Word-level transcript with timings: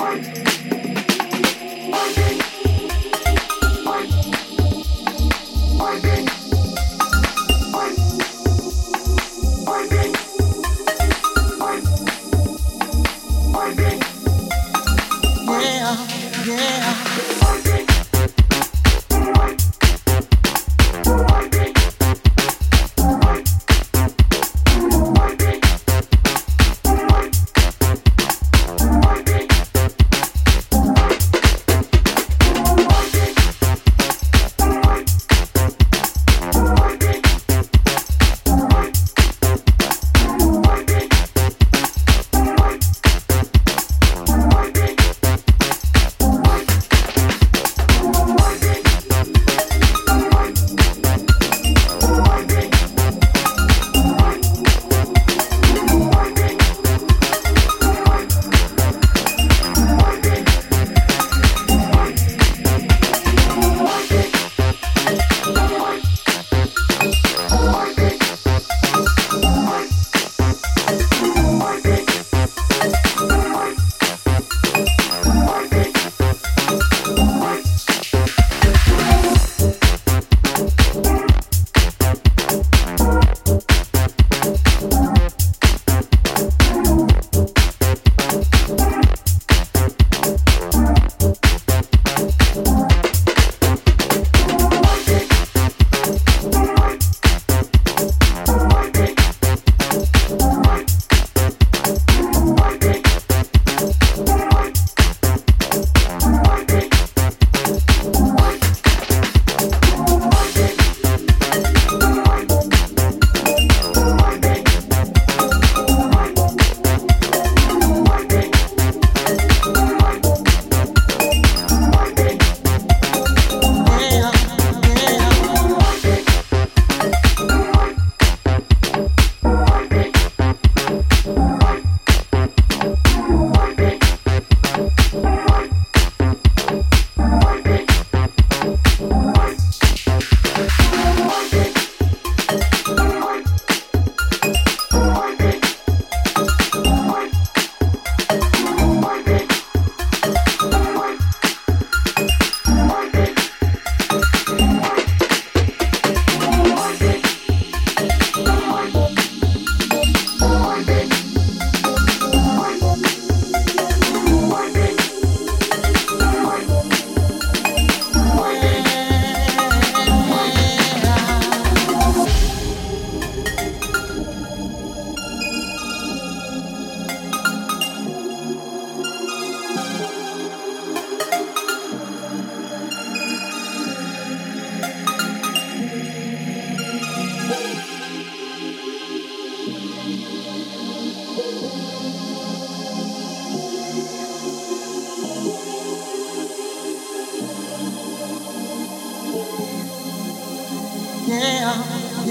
Bye. 0.00 0.49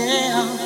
down. 0.09 0.58